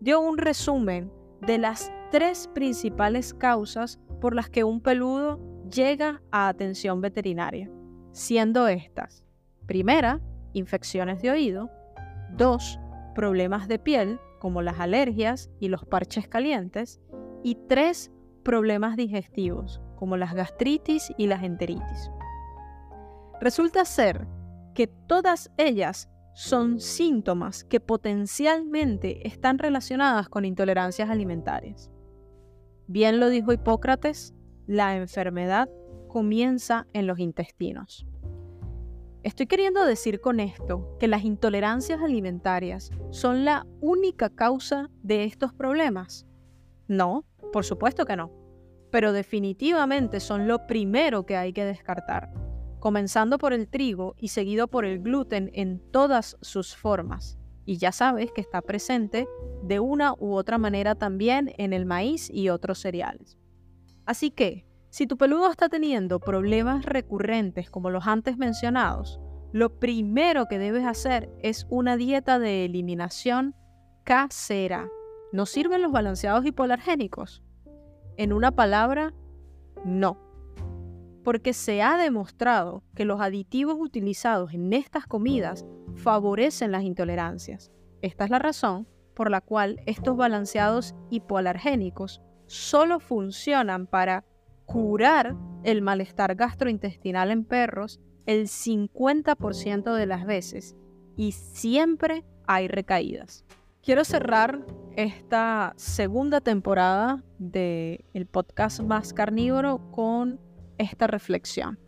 dio 0.00 0.20
un 0.20 0.38
resumen 0.38 1.12
de 1.42 1.58
las 1.58 1.92
tres 2.10 2.48
principales 2.54 3.34
causas 3.34 4.00
por 4.20 4.34
las 4.34 4.48
que 4.48 4.64
un 4.64 4.80
peludo 4.80 5.38
llega 5.70 6.22
a 6.30 6.48
atención 6.48 7.02
veterinaria, 7.02 7.70
siendo 8.12 8.66
estas, 8.66 9.24
primera, 9.70 10.20
infecciones 10.52 11.22
de 11.22 11.30
oído, 11.30 11.70
dos, 12.36 12.80
problemas 13.14 13.68
de 13.68 13.78
piel, 13.78 14.18
como 14.40 14.62
las 14.62 14.80
alergias 14.80 15.48
y 15.60 15.68
los 15.68 15.84
parches 15.84 16.26
calientes, 16.26 17.00
y 17.44 17.54
tres, 17.68 18.10
problemas 18.42 18.96
digestivos, 18.96 19.80
como 19.94 20.16
las 20.16 20.34
gastritis 20.34 21.12
y 21.16 21.28
las 21.28 21.44
enteritis. 21.44 22.10
Resulta 23.40 23.84
ser 23.84 24.26
que 24.74 24.88
todas 24.88 25.52
ellas 25.56 26.10
son 26.34 26.80
síntomas 26.80 27.62
que 27.62 27.78
potencialmente 27.78 29.24
están 29.28 29.56
relacionadas 29.60 30.28
con 30.28 30.44
intolerancias 30.44 31.10
alimentarias. 31.10 31.92
Bien 32.88 33.20
lo 33.20 33.28
dijo 33.28 33.52
Hipócrates, 33.52 34.34
la 34.66 34.96
enfermedad 34.96 35.68
comienza 36.08 36.88
en 36.92 37.06
los 37.06 37.20
intestinos. 37.20 38.04
Estoy 39.22 39.46
queriendo 39.46 39.84
decir 39.84 40.20
con 40.20 40.40
esto 40.40 40.96
que 40.98 41.08
las 41.08 41.24
intolerancias 41.24 42.00
alimentarias 42.00 42.90
son 43.10 43.44
la 43.44 43.66
única 43.80 44.30
causa 44.30 44.90
de 45.02 45.24
estos 45.24 45.52
problemas. 45.52 46.26
No, 46.88 47.24
por 47.52 47.64
supuesto 47.64 48.06
que 48.06 48.16
no 48.16 48.40
pero 48.90 49.12
definitivamente 49.12 50.20
son 50.20 50.46
lo 50.46 50.66
primero 50.66 51.24
que 51.24 51.36
hay 51.36 51.52
que 51.52 51.64
descartar, 51.64 52.32
comenzando 52.78 53.38
por 53.38 53.52
el 53.52 53.68
trigo 53.68 54.14
y 54.18 54.28
seguido 54.28 54.68
por 54.68 54.84
el 54.84 55.00
gluten 55.00 55.50
en 55.54 55.80
todas 55.90 56.36
sus 56.40 56.76
formas. 56.76 57.38
Y 57.64 57.76
ya 57.76 57.92
sabes 57.92 58.32
que 58.32 58.40
está 58.40 58.62
presente 58.62 59.28
de 59.62 59.80
una 59.80 60.14
u 60.14 60.34
otra 60.34 60.58
manera 60.58 60.94
también 60.94 61.52
en 61.58 61.72
el 61.72 61.86
maíz 61.86 62.28
y 62.30 62.48
otros 62.48 62.78
cereales. 62.78 63.38
Así 64.06 64.30
que, 64.30 64.66
si 64.90 65.06
tu 65.06 65.16
peludo 65.16 65.48
está 65.50 65.68
teniendo 65.68 66.18
problemas 66.18 66.84
recurrentes 66.84 67.70
como 67.70 67.90
los 67.90 68.06
antes 68.06 68.36
mencionados, 68.36 69.20
lo 69.52 69.78
primero 69.78 70.46
que 70.46 70.58
debes 70.58 70.84
hacer 70.84 71.30
es 71.42 71.66
una 71.70 71.96
dieta 71.96 72.38
de 72.38 72.64
eliminación 72.64 73.54
casera. 74.04 74.88
¿No 75.32 75.46
sirven 75.46 75.82
los 75.82 75.92
balanceados 75.92 76.44
hipoalergénicos? 76.44 77.42
En 78.16 78.32
una 78.32 78.50
palabra, 78.50 79.14
no. 79.84 80.18
Porque 81.22 81.52
se 81.52 81.82
ha 81.82 81.96
demostrado 81.96 82.82
que 82.96 83.04
los 83.04 83.20
aditivos 83.20 83.76
utilizados 83.78 84.54
en 84.54 84.72
estas 84.72 85.06
comidas 85.06 85.64
favorecen 85.94 86.72
las 86.72 86.82
intolerancias. 86.82 87.70
Esta 88.02 88.24
es 88.24 88.30
la 88.30 88.38
razón 88.40 88.88
por 89.14 89.30
la 89.30 89.40
cual 89.40 89.80
estos 89.86 90.16
balanceados 90.16 90.94
hipoalergénicos 91.10 92.22
solo 92.46 92.98
funcionan 92.98 93.86
para 93.86 94.24
curar 94.70 95.34
el 95.64 95.82
malestar 95.82 96.36
gastrointestinal 96.36 97.32
en 97.32 97.44
perros 97.44 97.98
el 98.24 98.46
50% 98.46 99.94
de 99.94 100.06
las 100.06 100.24
veces 100.24 100.76
y 101.16 101.32
siempre 101.32 102.24
hay 102.46 102.68
recaídas. 102.68 103.44
Quiero 103.82 104.04
cerrar 104.04 104.64
esta 104.94 105.72
segunda 105.76 106.40
temporada 106.40 107.24
del 107.38 108.04
el 108.14 108.26
podcast 108.26 108.80
más 108.80 109.12
carnívoro 109.12 109.90
con 109.90 110.38
esta 110.78 111.08
reflexión. 111.08 111.80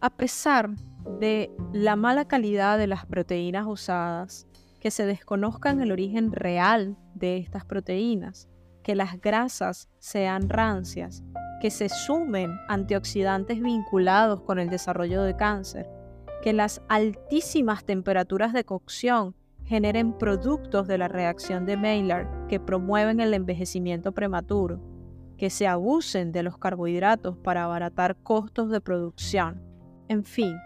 A 0.00 0.10
pesar 0.10 0.70
de 1.20 1.52
la 1.72 1.94
mala 1.94 2.26
calidad 2.26 2.78
de 2.78 2.88
las 2.88 3.06
proteínas 3.06 3.66
usadas, 3.68 4.48
que 4.80 4.90
se 4.90 5.06
desconozcan 5.06 5.80
el 5.80 5.92
origen 5.92 6.32
real 6.32 6.96
de 7.14 7.36
estas 7.36 7.64
proteínas, 7.64 8.48
que 8.82 8.96
las 8.96 9.20
grasas 9.20 9.88
sean 9.98 10.48
rancias, 10.48 11.22
que 11.60 11.70
se 11.70 11.88
sumen 11.88 12.58
antioxidantes 12.68 13.60
vinculados 13.60 14.42
con 14.42 14.58
el 14.58 14.70
desarrollo 14.70 15.22
de 15.22 15.36
cáncer, 15.36 15.88
que 16.42 16.52
las 16.52 16.82
altísimas 16.88 17.84
temperaturas 17.84 18.52
de 18.52 18.64
cocción 18.64 19.34
generen 19.64 20.12
productos 20.12 20.86
de 20.86 20.98
la 20.98 21.08
reacción 21.08 21.66
de 21.66 21.76
Maillard 21.76 22.46
que 22.46 22.60
promueven 22.60 23.20
el 23.20 23.34
envejecimiento 23.34 24.12
prematuro, 24.12 24.80
que 25.36 25.50
se 25.50 25.66
abusen 25.66 26.32
de 26.32 26.42
los 26.42 26.58
carbohidratos 26.58 27.36
para 27.36 27.64
abaratar 27.64 28.16
costos 28.16 28.70
de 28.70 28.80
producción. 28.80 29.62
En 30.08 30.24
fin, 30.24 30.56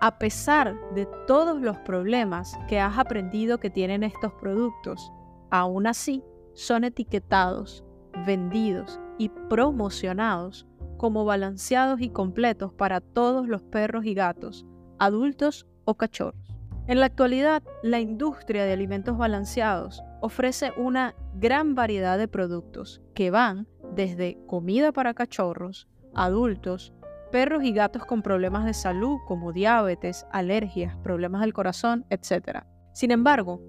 a 0.00 0.18
pesar 0.18 0.74
de 0.94 1.06
todos 1.26 1.60
los 1.60 1.78
problemas 1.78 2.58
que 2.68 2.80
has 2.80 2.98
aprendido 2.98 3.58
que 3.58 3.70
tienen 3.70 4.02
estos 4.02 4.32
productos, 4.34 5.12
aún 5.50 5.86
así 5.86 6.24
son 6.54 6.84
etiquetados, 6.84 7.84
vendidos 8.26 8.98
y 9.18 9.28
promocionados 9.28 10.66
como 10.96 11.24
balanceados 11.24 12.00
y 12.00 12.10
completos 12.10 12.72
para 12.72 13.00
todos 13.00 13.48
los 13.48 13.62
perros 13.62 14.04
y 14.04 14.14
gatos, 14.14 14.66
adultos 14.98 15.66
o 15.84 15.94
cachorros. 15.96 16.56
En 16.86 17.00
la 17.00 17.06
actualidad, 17.06 17.62
la 17.82 18.00
industria 18.00 18.64
de 18.64 18.72
alimentos 18.72 19.16
balanceados 19.16 20.02
ofrece 20.20 20.72
una 20.76 21.14
gran 21.34 21.74
variedad 21.74 22.18
de 22.18 22.28
productos 22.28 23.02
que 23.14 23.30
van 23.30 23.66
desde 23.94 24.38
comida 24.46 24.92
para 24.92 25.14
cachorros, 25.14 25.88
adultos, 26.14 26.92
perros 27.30 27.64
y 27.64 27.72
gatos 27.72 28.04
con 28.04 28.22
problemas 28.22 28.64
de 28.64 28.74
salud 28.74 29.18
como 29.26 29.52
diabetes, 29.52 30.26
alergias, 30.30 30.96
problemas 30.98 31.40
del 31.40 31.52
corazón, 31.52 32.04
etc. 32.10 32.64
Sin 32.92 33.10
embargo, 33.10 33.60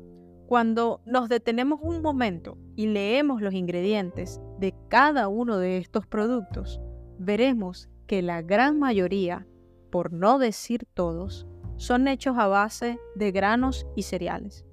cuando 0.48 1.02
nos 1.06 1.30
detenemos 1.30 1.80
un 1.82 2.02
momento 2.02 2.58
y 2.76 2.88
leemos 2.88 3.42
los 3.42 3.54
ingredientes 3.54 4.42
de 4.64 4.74
cada 4.88 5.28
uno 5.28 5.58
de 5.58 5.78
estos 5.78 6.08
productos, 6.08 6.80
veremos 7.20 7.90
que 8.08 8.22
la 8.22 8.42
gran 8.42 8.80
mayoría, 8.80 9.46
por 9.92 10.14
no 10.14 10.40
decir 10.40 10.86
todos, 10.94 11.46
son 11.76 12.08
hechos 12.08 12.38
a 12.38 12.48
base 12.48 12.98
de 13.14 13.34
granos 13.34 13.86
y 13.98 14.04
cereales. 14.04 14.66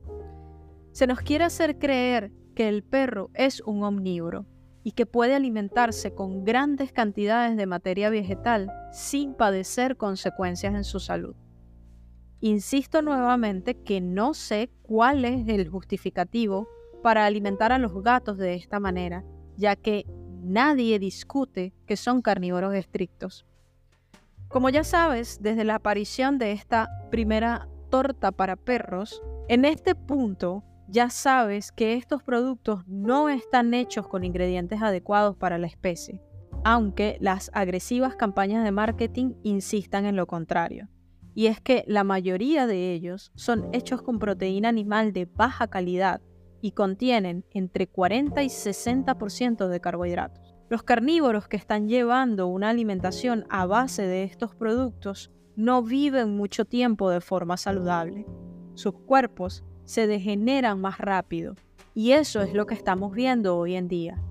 Se 0.93 1.09
nos 1.09 1.19
quiere 1.23 1.43
hacer 1.43 1.81
creer 1.81 2.31
que 2.55 2.69
el 2.69 2.85
perro 2.85 3.31
es 3.35 3.63
un 3.63 3.83
omnívoro 3.83 4.47
y 4.85 4.93
que 4.93 5.07
puede 5.07 5.35
alimentarse 5.35 6.15
con 6.15 6.45
grandes 6.45 6.93
cantidades 6.93 7.57
de 7.57 7.67
materia 7.67 8.11
vegetal 8.11 8.71
sin 8.93 9.35
padecer 9.35 9.97
consecuencias 9.97 10.73
en 10.73 10.85
su 10.85 11.01
salud. 11.01 11.35
Insisto 12.39 13.03
nuevamente 13.03 13.83
que 13.83 14.01
no 14.01 14.35
sé 14.35 14.71
cuál 14.83 15.25
es 15.25 15.49
el 15.49 15.69
justificativo 15.69 16.69
para 17.03 17.27
alimentar 17.27 17.73
a 17.73 17.79
los 17.81 18.01
gatos 18.05 18.39
de 18.39 18.55
esta 18.55 18.79
manera, 18.79 19.25
ya 19.61 19.77
que 19.77 20.07
nadie 20.43 20.99
discute 20.99 21.73
que 21.87 21.97
son 21.97 22.23
carnívoros 22.23 22.75
estrictos. 22.75 23.47
Como 24.49 24.69
ya 24.71 24.83
sabes, 24.83 25.39
desde 25.41 25.63
la 25.65 25.77
aparición 25.77 26.39
de 26.39 26.51
esta 26.51 26.89
primera 27.11 27.69
torta 27.91 28.33
para 28.33 28.57
perros, 28.57 29.23
en 29.49 29.65
este 29.65 29.95
punto 29.95 30.65
ya 30.89 31.09
sabes 31.09 31.71
que 31.71 31.95
estos 31.95 32.23
productos 32.25 32.85
no 32.89 33.29
están 33.29 33.75
hechos 33.75 34.09
con 34.09 34.25
ingredientes 34.25 34.83
adecuados 34.83 35.37
para 35.37 35.59
la 35.59 35.69
especie, 35.69 36.21
aunque 36.65 37.17
las 37.21 37.51
agresivas 37.55 38.17
campañas 38.17 38.65
de 38.65 38.73
marketing 38.73 39.35
insistan 39.45 40.05
en 40.05 40.17
lo 40.17 40.27
contrario. 40.27 40.89
Y 41.33 41.47
es 41.47 41.61
que 41.61 41.85
la 41.87 42.03
mayoría 42.03 42.67
de 42.67 42.93
ellos 42.93 43.31
son 43.37 43.69
hechos 43.73 44.03
con 44.03 44.19
proteína 44.19 44.69
animal 44.69 45.13
de 45.13 45.27
baja 45.27 45.69
calidad 45.69 46.21
y 46.61 46.73
contienen 46.73 47.45
entre 47.51 47.87
40 47.87 48.43
y 48.43 48.49
60% 48.49 49.69
de 49.69 49.81
carbohidratos. 49.81 50.55
Los 50.69 50.83
carnívoros 50.83 51.49
que 51.49 51.57
están 51.57 51.89
llevando 51.89 52.47
una 52.47 52.69
alimentación 52.69 53.45
a 53.51 53.67
base 53.67 54.03
de 54.03 54.25
estos 54.25 54.55
productos 54.55 55.33
no 55.57 55.83
viven 55.83 56.37
mucho 56.37 56.65
tiempo 56.65 57.11
de 57.11 57.21
forma 57.21 57.57
saludable. 57.57 58.27
Sus 58.75 58.95
cuerpos 58.95 59.65
se 59.85 60.07
degeneran 60.07 60.81
más 60.81 60.99
rápido 60.99 61.55
y 61.95 62.13
eso 62.13 62.41
es 62.41 62.55
lo 62.55 62.67
que 62.67 62.75
estamos 62.75 63.13
viendo 63.13 63.57
hoy 63.57 63.75
en 63.75 63.89
día. 63.89 64.23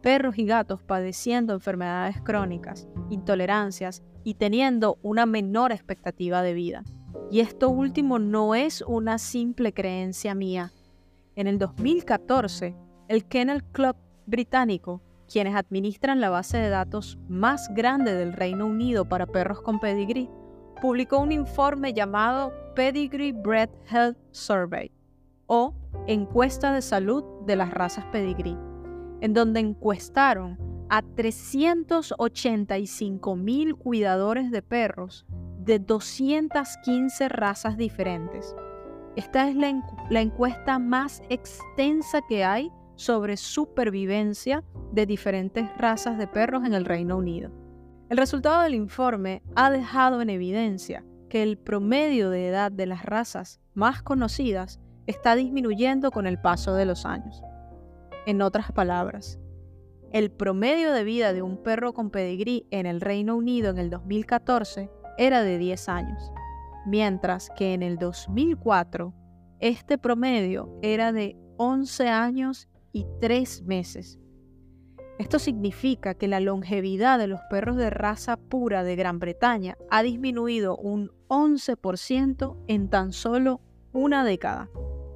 Perros 0.00 0.38
y 0.38 0.44
gatos 0.46 0.82
padeciendo 0.82 1.52
enfermedades 1.52 2.20
crónicas, 2.22 2.88
intolerancias 3.10 4.02
y 4.22 4.34
teniendo 4.34 4.98
una 5.02 5.26
menor 5.26 5.72
expectativa 5.72 6.42
de 6.42 6.54
vida. 6.54 6.84
Y 7.30 7.40
esto 7.40 7.68
último 7.68 8.18
no 8.18 8.54
es 8.54 8.82
una 8.82 9.18
simple 9.18 9.74
creencia 9.74 10.34
mía. 10.34 10.72
En 11.38 11.46
el 11.46 11.58
2014, 11.60 12.74
el 13.06 13.24
Kennel 13.24 13.62
Club 13.62 13.94
británico 14.26 15.00
quienes 15.30 15.54
administran 15.54 16.20
la 16.20 16.30
base 16.30 16.58
de 16.58 16.68
datos 16.68 17.16
más 17.28 17.72
grande 17.74 18.12
del 18.12 18.32
Reino 18.32 18.66
Unido 18.66 19.04
para 19.04 19.24
perros 19.24 19.62
con 19.62 19.78
pedigree, 19.78 20.28
publicó 20.82 21.20
un 21.20 21.30
informe 21.30 21.92
llamado 21.92 22.52
Pedigree 22.74 23.30
Bread 23.30 23.70
Health 23.88 24.18
Survey, 24.32 24.90
o 25.46 25.76
Encuesta 26.08 26.72
de 26.72 26.82
Salud 26.82 27.22
de 27.46 27.54
las 27.54 27.70
Razas 27.70 28.04
Pedigrí, 28.06 28.56
en 29.20 29.32
donde 29.32 29.60
encuestaron 29.60 30.58
a 30.88 31.02
385 31.02 33.36
mil 33.36 33.76
cuidadores 33.76 34.50
de 34.50 34.62
perros 34.62 35.24
de 35.60 35.78
215 35.78 37.28
razas 37.28 37.76
diferentes. 37.76 38.56
Esta 39.16 39.48
es 39.48 39.56
la, 39.56 40.20
encuesta 40.20 40.78
más 40.78 41.22
extensa 41.28 42.20
que 42.28 42.44
hay 42.44 42.70
sobre 42.96 43.36
supervivencia 43.36 44.64
de 44.92 45.06
diferentes 45.06 45.68
razas 45.76 46.18
de 46.18 46.26
perros 46.26 46.64
en 46.64 46.74
el 46.74 46.84
Reino 46.84 47.16
Unido. 47.16 47.50
El 48.08 48.16
resultado 48.16 48.62
del 48.62 48.74
informe 48.74 49.42
ha 49.54 49.70
dejado 49.70 50.22
en 50.22 50.30
evidencia 50.30 51.04
que 51.28 51.42
el 51.42 51.58
promedio 51.58 52.30
de 52.30 52.48
edad 52.48 52.72
de 52.72 52.86
las 52.86 53.04
razas 53.04 53.60
más 53.74 54.02
conocidas 54.02 54.80
está 55.06 55.34
disminuyendo 55.34 56.10
con 56.10 56.26
el 56.26 56.40
paso 56.40 56.74
de 56.74 56.86
los 56.86 57.04
años. 57.04 57.42
En 58.26 58.42
otras 58.42 58.72
palabras, 58.72 59.38
el 60.12 60.30
promedio 60.30 60.92
de 60.92 61.04
vida 61.04 61.32
de 61.32 61.42
un 61.42 61.62
perro 61.62 61.92
con 61.92 62.10
pedigrí 62.10 62.66
en 62.70 62.86
el 62.86 63.00
Reino 63.00 63.36
Unido 63.36 63.70
en 63.70 63.78
el 63.78 63.90
2014 63.90 64.90
era 65.18 65.42
de 65.42 65.58
10 65.58 65.88
años, 65.88 66.32
mientras 66.88 67.50
que 67.56 67.74
en 67.74 67.82
el 67.82 67.98
2004 67.98 69.14
este 69.60 69.98
promedio 69.98 70.78
era 70.82 71.12
de 71.12 71.36
11 71.58 72.08
años 72.08 72.68
y 72.92 73.06
3 73.20 73.64
meses. 73.64 74.18
Esto 75.18 75.40
significa 75.40 76.14
que 76.14 76.28
la 76.28 76.38
longevidad 76.38 77.18
de 77.18 77.26
los 77.26 77.40
perros 77.50 77.76
de 77.76 77.90
raza 77.90 78.36
pura 78.36 78.84
de 78.84 78.94
Gran 78.94 79.18
Bretaña 79.18 79.76
ha 79.90 80.02
disminuido 80.02 80.76
un 80.76 81.10
11% 81.26 82.56
en 82.68 82.88
tan 82.88 83.12
solo 83.12 83.60
una 83.92 84.24
década. 84.24 84.70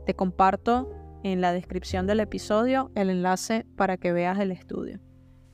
Te 0.04 0.14
comparto 0.14 0.90
en 1.22 1.40
la 1.40 1.52
descripción 1.52 2.08
del 2.08 2.18
episodio 2.18 2.90
el 2.96 3.10
enlace 3.10 3.64
para 3.76 3.96
que 3.96 4.12
veas 4.12 4.40
el 4.40 4.50
estudio. 4.50 4.98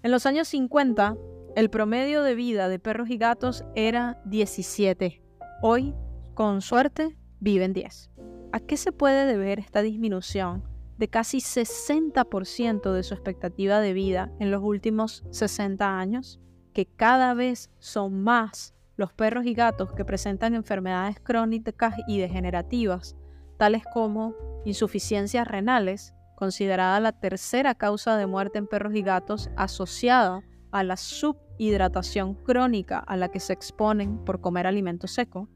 En 0.02 0.10
los 0.10 0.24
años 0.24 0.48
50, 0.48 1.16
el 1.54 1.68
promedio 1.68 2.22
de 2.22 2.34
vida 2.34 2.70
de 2.70 2.78
perros 2.78 3.10
y 3.10 3.18
gatos 3.18 3.64
era 3.74 4.22
17. 4.24 5.22
Hoy, 5.60 5.94
con 6.38 6.62
suerte, 6.62 7.16
viven 7.40 7.72
10. 7.72 8.12
¿A 8.52 8.60
qué 8.60 8.76
se 8.76 8.92
puede 8.92 9.26
deber 9.26 9.58
esta 9.58 9.82
disminución 9.82 10.62
de 10.96 11.08
casi 11.08 11.38
60% 11.38 12.92
de 12.92 13.02
su 13.02 13.12
expectativa 13.14 13.80
de 13.80 13.92
vida 13.92 14.30
en 14.38 14.52
los 14.52 14.62
últimos 14.62 15.24
60 15.32 15.98
años? 15.98 16.38
Que 16.72 16.86
cada 16.86 17.34
vez 17.34 17.72
son 17.80 18.22
más 18.22 18.72
los 18.94 19.12
perros 19.12 19.46
y 19.46 19.54
gatos 19.54 19.92
que 19.92 20.04
presentan 20.04 20.54
enfermedades 20.54 21.18
crónicas 21.18 21.96
y 22.06 22.20
degenerativas, 22.20 23.16
tales 23.56 23.82
como 23.92 24.36
insuficiencias 24.64 25.48
renales, 25.48 26.14
considerada 26.36 27.00
la 27.00 27.18
tercera 27.18 27.74
causa 27.74 28.16
de 28.16 28.28
muerte 28.28 28.58
en 28.58 28.68
perros 28.68 28.94
y 28.94 29.02
gatos 29.02 29.50
asociada 29.56 30.44
a 30.70 30.84
la 30.84 30.96
subhidratación 30.96 32.34
crónica 32.34 33.00
a 33.00 33.16
la 33.16 33.28
que 33.28 33.40
se 33.40 33.54
exponen 33.54 34.24
por 34.24 34.40
comer 34.40 34.68
alimento 34.68 35.08
seco, 35.08 35.48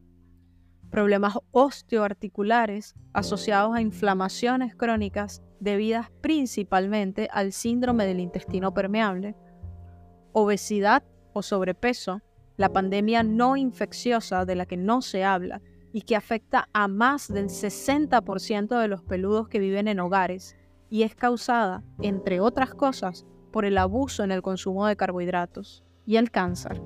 problemas 0.92 1.38
osteoarticulares 1.52 2.94
asociados 3.14 3.74
a 3.74 3.80
inflamaciones 3.80 4.76
crónicas 4.76 5.42
debidas 5.58 6.10
principalmente 6.20 7.28
al 7.32 7.52
síndrome 7.52 8.04
del 8.04 8.20
intestino 8.20 8.74
permeable, 8.74 9.34
obesidad 10.32 11.02
o 11.32 11.42
sobrepeso, 11.42 12.20
la 12.58 12.68
pandemia 12.68 13.22
no 13.22 13.56
infecciosa 13.56 14.44
de 14.44 14.54
la 14.54 14.66
que 14.66 14.76
no 14.76 15.00
se 15.00 15.24
habla 15.24 15.62
y 15.94 16.02
que 16.02 16.14
afecta 16.14 16.68
a 16.74 16.88
más 16.88 17.32
del 17.32 17.46
60% 17.46 18.78
de 18.78 18.88
los 18.88 19.02
peludos 19.02 19.48
que 19.48 19.60
viven 19.60 19.88
en 19.88 19.98
hogares 19.98 20.56
y 20.90 21.04
es 21.04 21.14
causada, 21.14 21.82
entre 22.02 22.40
otras 22.40 22.74
cosas, 22.74 23.26
por 23.50 23.64
el 23.64 23.78
abuso 23.78 24.24
en 24.24 24.30
el 24.30 24.42
consumo 24.42 24.86
de 24.86 24.96
carbohidratos 24.96 25.84
y 26.04 26.16
el 26.16 26.30
cáncer, 26.30 26.82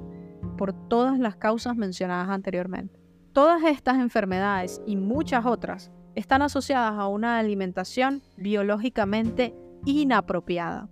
por 0.57 0.73
todas 0.89 1.19
las 1.19 1.35
causas 1.35 1.75
mencionadas 1.75 2.29
anteriormente. 2.29 3.06
Todas 3.37 3.65
estas 3.65 3.99
enfermedades 3.99 4.81
y 4.87 4.97
muchas 4.97 5.45
otras 5.45 5.91
están 6.15 6.41
asociadas 6.41 6.95
a 6.95 7.07
una 7.07 7.39
alimentación 7.39 8.23
biológicamente 8.39 9.55
inapropiada. 9.85 10.89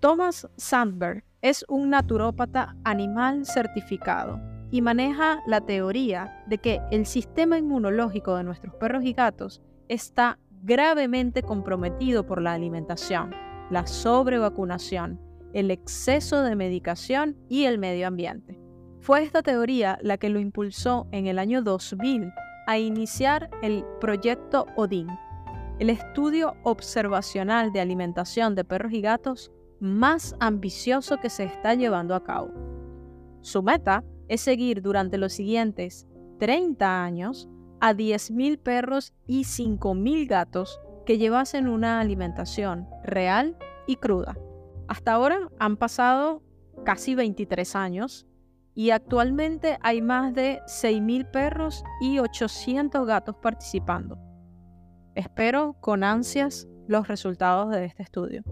Thomas 0.00 0.48
Sandberg 0.56 1.22
es 1.40 1.64
un 1.68 1.90
naturópata 1.90 2.74
animal 2.82 3.46
certificado 3.46 4.40
y 4.72 4.82
maneja 4.82 5.38
la 5.46 5.60
teoría 5.60 6.42
de 6.48 6.58
que 6.58 6.80
el 6.90 7.06
sistema 7.06 7.56
inmunológico 7.56 8.34
de 8.34 8.42
nuestros 8.42 8.74
perros 8.74 9.04
y 9.04 9.12
gatos 9.12 9.62
está 9.86 10.40
gravemente 10.64 11.44
comprometido 11.44 12.26
por 12.26 12.42
la 12.42 12.54
alimentación, 12.54 13.32
la 13.70 13.86
sobrevacunación, 13.86 15.20
el 15.52 15.70
exceso 15.70 16.42
de 16.42 16.56
medicación 16.56 17.36
y 17.48 17.66
el 17.66 17.78
medio 17.78 18.08
ambiente. 18.08 18.58
Fue 19.00 19.22
esta 19.22 19.42
teoría 19.42 19.98
la 20.02 20.18
que 20.18 20.28
lo 20.28 20.38
impulsó 20.38 21.06
en 21.12 21.26
el 21.26 21.38
año 21.38 21.62
2000 21.62 22.32
a 22.66 22.78
iniciar 22.78 23.50
el 23.62 23.84
proyecto 24.00 24.66
ODIN, 24.76 25.08
el 25.78 25.90
estudio 25.90 26.54
observacional 26.64 27.72
de 27.72 27.80
alimentación 27.80 28.54
de 28.54 28.64
perros 28.64 28.92
y 28.92 29.00
gatos 29.00 29.52
más 29.80 30.34
ambicioso 30.40 31.18
que 31.18 31.30
se 31.30 31.44
está 31.44 31.74
llevando 31.74 32.14
a 32.14 32.24
cabo. 32.24 32.50
Su 33.40 33.62
meta 33.62 34.04
es 34.26 34.40
seguir 34.40 34.82
durante 34.82 35.16
los 35.16 35.32
siguientes 35.32 36.06
30 36.40 37.04
años 37.04 37.48
a 37.80 37.94
10.000 37.94 38.58
perros 38.58 39.14
y 39.26 39.44
5.000 39.44 40.28
gatos 40.28 40.80
que 41.06 41.16
llevasen 41.16 41.68
una 41.68 42.00
alimentación 42.00 42.86
real 43.04 43.56
y 43.86 43.96
cruda. 43.96 44.36
Hasta 44.88 45.12
ahora 45.12 45.48
han 45.58 45.76
pasado 45.76 46.42
casi 46.84 47.14
23 47.14 47.76
años 47.76 48.27
y 48.78 48.92
actualmente 48.92 49.76
hay 49.82 50.00
más 50.00 50.32
de 50.34 50.60
6.000 50.66 51.32
perros 51.32 51.82
y 52.00 52.20
800 52.20 53.08
gatos 53.08 53.34
participando. 53.42 54.16
Espero 55.16 55.74
con 55.80 56.04
ansias 56.04 56.68
los 56.86 57.08
resultados 57.08 57.72
de 57.72 57.86
este 57.86 58.04
estudio. 58.04 58.44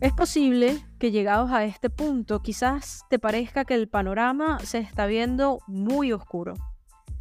Es 0.00 0.12
posible 0.12 0.84
que 0.98 1.12
llegados 1.12 1.52
a 1.52 1.64
este 1.64 1.88
punto 1.88 2.42
quizás 2.42 3.04
te 3.08 3.20
parezca 3.20 3.64
que 3.64 3.74
el 3.74 3.88
panorama 3.88 4.58
se 4.58 4.78
está 4.78 5.06
viendo 5.06 5.60
muy 5.68 6.12
oscuro. 6.12 6.54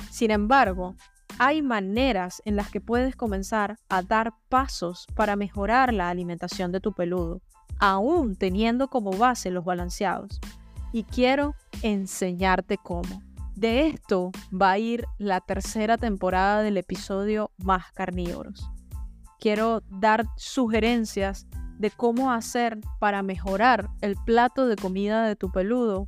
Sin 0.09 0.31
embargo, 0.31 0.95
hay 1.43 1.63
maneras 1.63 2.39
en 2.45 2.55
las 2.55 2.69
que 2.69 2.81
puedes 2.81 3.15
comenzar 3.15 3.79
a 3.89 4.03
dar 4.03 4.31
pasos 4.47 5.07
para 5.15 5.35
mejorar 5.35 5.91
la 5.91 6.07
alimentación 6.09 6.71
de 6.71 6.79
tu 6.79 6.93
peludo, 6.93 7.41
aún 7.79 8.35
teniendo 8.35 8.89
como 8.89 9.09
base 9.09 9.49
los 9.49 9.65
balanceados. 9.65 10.39
Y 10.93 11.01
quiero 11.01 11.55
enseñarte 11.81 12.77
cómo. 12.77 13.23
De 13.55 13.87
esto 13.87 14.29
va 14.53 14.73
a 14.73 14.77
ir 14.77 15.07
la 15.17 15.41
tercera 15.41 15.97
temporada 15.97 16.61
del 16.61 16.77
episodio 16.77 17.49
Más 17.57 17.91
Carnívoros. 17.93 18.69
Quiero 19.39 19.81
dar 19.89 20.27
sugerencias 20.37 21.47
de 21.79 21.89
cómo 21.89 22.31
hacer 22.31 22.77
para 22.99 23.23
mejorar 23.23 23.89
el 24.01 24.15
plato 24.27 24.67
de 24.67 24.75
comida 24.75 25.25
de 25.25 25.35
tu 25.35 25.51
peludo, 25.51 26.05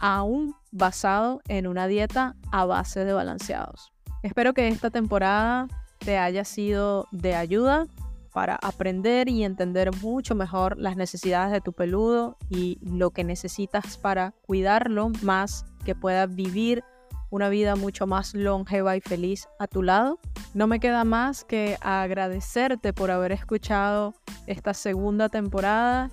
aún 0.00 0.56
basado 0.72 1.40
en 1.46 1.68
una 1.68 1.86
dieta 1.86 2.34
a 2.50 2.64
base 2.64 3.04
de 3.04 3.12
balanceados. 3.12 3.91
Espero 4.22 4.54
que 4.54 4.68
esta 4.68 4.90
temporada 4.90 5.68
te 5.98 6.18
haya 6.18 6.44
sido 6.44 7.08
de 7.10 7.34
ayuda 7.34 7.86
para 8.32 8.56
aprender 8.56 9.28
y 9.28 9.44
entender 9.44 9.90
mucho 10.00 10.34
mejor 10.34 10.78
las 10.78 10.96
necesidades 10.96 11.52
de 11.52 11.60
tu 11.60 11.72
peludo 11.72 12.38
y 12.48 12.78
lo 12.82 13.10
que 13.10 13.24
necesitas 13.24 13.98
para 13.98 14.32
cuidarlo 14.46 15.10
más 15.22 15.64
que 15.84 15.94
pueda 15.94 16.26
vivir 16.26 16.82
una 17.30 17.48
vida 17.48 17.76
mucho 17.76 18.06
más 18.06 18.34
longeva 18.34 18.96
y 18.96 19.00
feliz 19.00 19.48
a 19.58 19.66
tu 19.66 19.82
lado. 19.82 20.18
No 20.54 20.66
me 20.66 20.80
queda 20.80 21.04
más 21.04 21.44
que 21.44 21.78
agradecerte 21.80 22.92
por 22.92 23.10
haber 23.10 23.32
escuchado 23.32 24.14
esta 24.46 24.74
segunda 24.74 25.28
temporada 25.28 26.10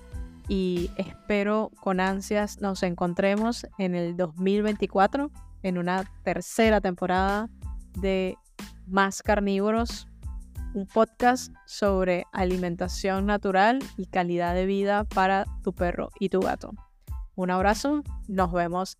y 0.48 0.90
espero 0.96 1.70
con 1.80 2.00
ansias 2.00 2.60
nos 2.60 2.82
encontremos 2.82 3.66
en 3.78 3.94
el 3.94 4.16
2024 4.16 5.30
en 5.62 5.78
una 5.78 6.10
tercera 6.24 6.80
temporada 6.80 7.48
de 7.98 8.36
Más 8.86 9.22
Carnívoros, 9.22 10.08
un 10.74 10.86
podcast 10.86 11.52
sobre 11.66 12.24
alimentación 12.32 13.26
natural 13.26 13.80
y 13.96 14.06
calidad 14.06 14.54
de 14.54 14.66
vida 14.66 15.04
para 15.04 15.46
tu 15.62 15.72
perro 15.72 16.10
y 16.18 16.28
tu 16.28 16.40
gato. 16.40 16.72
Un 17.34 17.50
abrazo, 17.50 18.02
nos 18.28 18.52
vemos. 18.52 18.98